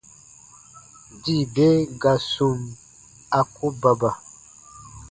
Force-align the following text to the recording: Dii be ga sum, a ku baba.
Dii 1.23 1.43
be 1.53 1.67
ga 2.01 2.13
sum, 2.31 2.59
a 3.37 3.39
ku 3.53 3.65
baba. 3.81 4.11